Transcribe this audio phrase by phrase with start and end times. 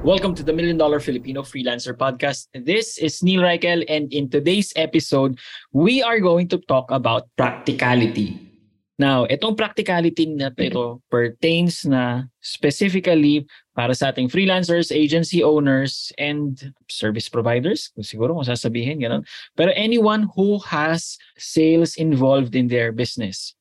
[0.00, 2.48] Welcome to the Million Dollar Filipino Freelancer Podcast.
[2.56, 5.36] This is Neil Reichel, and in today's episode,
[5.76, 8.40] we are going to talk about practicality.
[8.96, 13.44] Now, itong practicality na ito pertains na specifically
[13.76, 17.92] para sa ating freelancers, agency owners, and service providers.
[18.00, 19.20] Siguro kung sasabihin, gano'n.
[19.52, 23.52] Pero anyone who has sales involved in their business.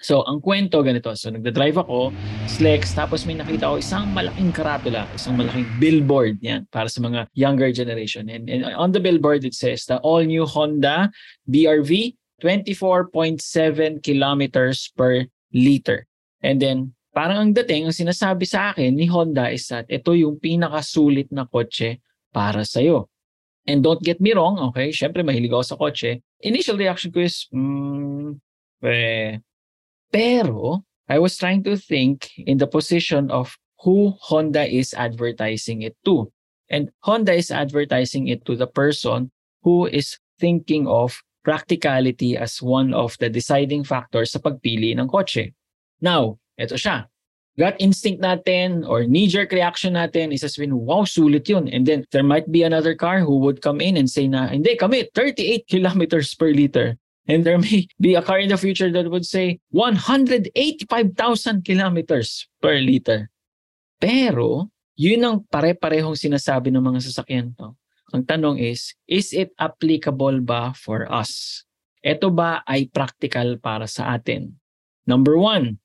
[0.00, 1.12] So, ang kwento ganito.
[1.12, 2.08] So, nagda-drive ako,
[2.48, 7.28] Slex, tapos may nakita ko isang malaking karatula, isang malaking billboard yan para sa mga
[7.36, 8.32] younger generation.
[8.32, 11.12] And, and on the billboard, it says the all-new Honda
[11.44, 16.08] BRV, 24.7 kilometers per liter.
[16.40, 20.40] And then, parang ang dating, ang sinasabi sa akin ni Honda is that ito yung
[20.40, 22.00] pinakasulit na kotse
[22.32, 23.12] para sa'yo.
[23.68, 26.24] And don't get me wrong, okay, syempre mahilig ako sa kotse.
[26.40, 28.40] Initial reaction ko is, hmm,
[28.80, 29.44] eh,
[30.12, 35.96] pero I was trying to think in the position of who Honda is advertising it
[36.04, 36.30] to.
[36.70, 39.30] And Honda is advertising it to the person
[39.62, 45.52] who is thinking of practicality as one of the deciding factors sa pagpili ng kotse.
[46.00, 47.10] Now, eto siya.
[47.58, 51.68] Gut instinct natin or knee-jerk reaction natin is sabihin, wow, sulit yun.
[51.68, 54.76] And then there might be another car who would come in and say na, hindi,
[54.76, 56.96] kami, 38 kilometers per liter.
[57.28, 62.78] And there may be a car in the future that would say 185,000 kilometers per
[62.80, 63.30] liter.
[64.00, 67.72] Pero, yun ang pare-parehong sinasabi ng mga sasakyan to.
[68.12, 71.64] Ang tanong is, is it applicable ba for us?
[72.04, 74.60] Ito ba ay practical para sa atin?
[75.06, 75.78] Number one,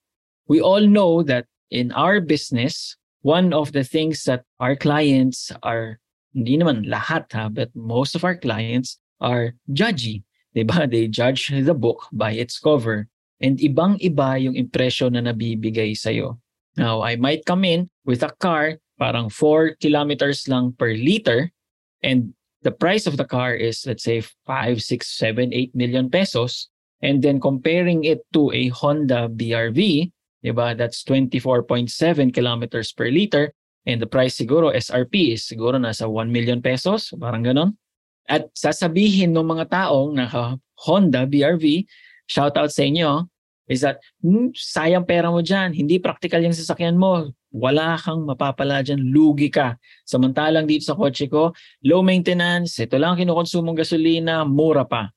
[0.52, 6.02] we all know that in our business, one of the things that our clients are,
[6.34, 10.25] hindi naman lahat ha, but most of our clients are judgy.
[10.56, 10.90] Diba?
[10.90, 13.12] They judge the book by its cover.
[13.44, 16.40] And ibang-iba yung impression na nabibigay sa'yo.
[16.80, 21.52] Now, I might come in with a car, parang 4 kilometers lang per liter,
[22.00, 22.32] and
[22.64, 26.72] the price of the car is, let's say, 5, 6, 7, 8 million pesos.
[27.04, 30.12] And then comparing it to a Honda BRV,
[30.44, 31.92] diba, that's 24.7
[32.34, 33.52] kilometers per liter,
[33.86, 37.78] and the price siguro, SRP, is siguro nasa 1 million pesos, parang ganon.
[38.25, 41.86] At sasabihin ng mga taong naka Honda BRV,
[42.25, 43.30] shout out sa inyo,
[43.69, 48.84] is that hmm, sayang pera mo dyan, hindi practical yung sasakyan mo, wala kang mapapala
[48.84, 49.78] dyan, lugi ka.
[50.06, 55.09] Samantalang dito sa kotse ko, low maintenance, ito lang kinukonsumong gasolina, mura pa.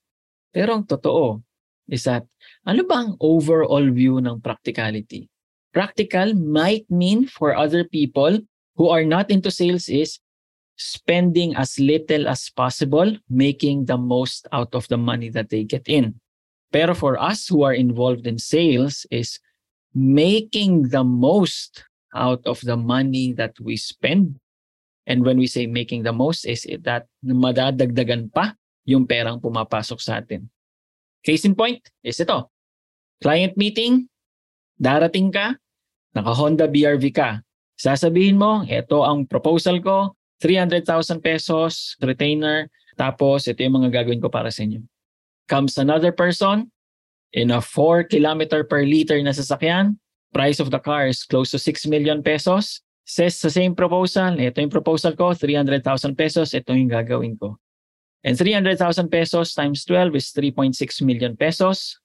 [0.52, 1.42] Pero ang totoo
[1.88, 2.24] is that,
[2.68, 5.28] ano ba ang overall view ng practicality?
[5.72, 8.41] Practical might mean for other people
[8.76, 10.20] who are not into sales is
[10.78, 15.84] spending as little as possible, making the most out of the money that they get
[15.91, 16.15] in.
[16.71, 19.42] Pero for us who are involved in sales is
[19.92, 21.84] making the most
[22.15, 24.39] out of the money that we spend.
[25.09, 28.54] And when we say making the most is it that madadagdagan pa
[28.86, 30.47] yung perang pumapasok sa atin.
[31.24, 32.48] Case in point is ito.
[33.19, 34.07] Client meeting,
[34.78, 35.59] darating ka,
[36.15, 37.42] naka Honda BRV ka.
[37.74, 44.30] Sasabihin mo, ito ang proposal ko, 300,000 pesos, retainer, tapos ito yung mga gagawin ko
[44.30, 44.82] para sa inyo.
[45.50, 46.70] Comes another person
[47.32, 49.98] in a 4 kilometer per liter na sasakyan,
[50.32, 52.80] price of the car is close to 6 million pesos.
[53.08, 55.80] Says sa same proposal, ito yung proposal ko, 300,000
[56.12, 57.56] pesos, ito yung gagawin ko.
[58.20, 60.76] And 300,000 pesos times 12 is 3.6
[61.06, 61.96] million pesos.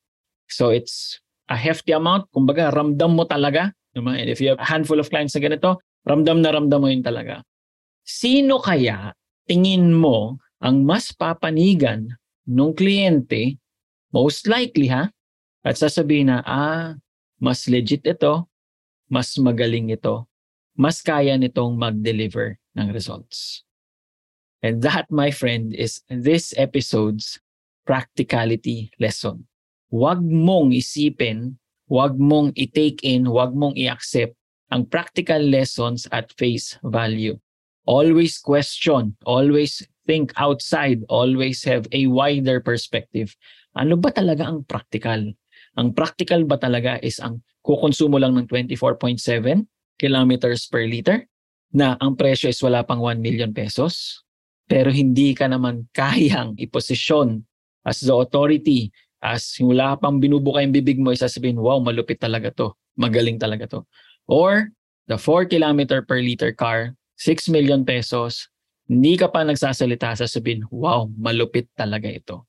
[0.47, 1.19] So it's
[1.49, 2.31] a hefty amount.
[2.31, 3.75] Kumbaga, ramdam mo talaga.
[3.91, 4.15] Diba?
[4.15, 7.03] And if you have a handful of clients na ganito, ramdam na ramdam mo yun
[7.03, 7.43] talaga.
[8.03, 9.15] Sino kaya
[9.47, 12.07] tingin mo ang mas papanigan
[12.43, 13.59] nung kliyente,
[14.11, 15.07] most likely ha,
[15.63, 16.99] at sasabihin na, ah,
[17.39, 18.47] mas legit ito,
[19.07, 20.27] mas magaling ito,
[20.75, 23.63] mas kaya nitong mag-deliver ng results.
[24.63, 27.39] And that, my friend, is this episode's
[27.83, 29.47] practicality lesson.
[29.91, 31.59] Huwag mong isipin,
[31.91, 34.35] huwag mong i-take in, huwag mong i-accept
[34.71, 37.35] ang practical lessons at face value.
[37.83, 43.35] Always question, always think outside, always have a wider perspective.
[43.75, 45.35] Ano ba talaga ang practical?
[45.75, 49.19] Ang practical ba talaga is ang kukonsumo lang ng 24.7
[49.97, 51.25] kilometers per liter
[51.73, 54.21] na ang presyo is wala pang 1 million pesos
[54.69, 57.41] pero hindi ka naman kayang iposisyon
[57.83, 58.93] as the authority
[59.23, 63.79] as wala pang binubuka yung bibig mo isasabihin wow malupit talaga to magaling talaga to
[64.29, 64.69] or
[65.09, 66.93] the 4 kilometer per liter car
[67.23, 68.51] 6 million pesos
[68.91, 72.43] hindi ka pa nagsasalita sasabihin wow malupit talaga ito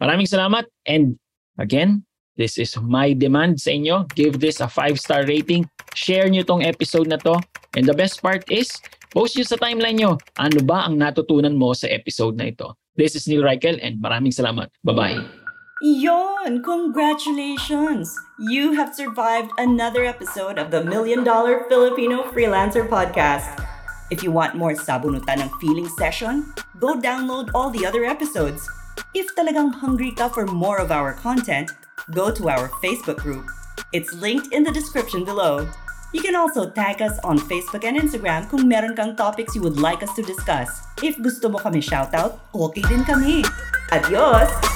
[0.00, 1.20] maraming salamat and
[1.60, 2.00] again
[2.34, 4.10] This is my demand sa inyo.
[4.18, 5.70] Give this a 5-star rating.
[5.94, 7.38] Share nyo tong episode na to.
[7.78, 8.74] And the best part is,
[9.14, 10.18] post nyo sa timeline nyo.
[10.34, 12.74] Ano ba ang natutunan mo sa episode na ito?
[12.98, 14.66] This is Neil Reichel and maraming salamat.
[14.82, 15.22] Bye-bye.
[15.82, 16.62] Yon!
[16.66, 18.10] Congratulations!
[18.42, 23.73] You have survived another episode of the Million Dollar Filipino Freelancer Podcast.
[24.10, 28.68] If you want more sabunutan ng feeling session, go download all the other episodes.
[29.16, 31.72] If talagang hungry ka for more of our content,
[32.12, 33.48] go to our Facebook group.
[33.96, 35.66] It's linked in the description below.
[36.12, 39.80] You can also tag us on Facebook and Instagram kung meron kang topics you would
[39.80, 40.84] like us to discuss.
[41.02, 43.42] If gusto mo kami shoutout, okay din kami.
[43.90, 44.73] Adios!